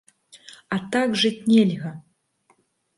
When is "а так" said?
0.77-1.15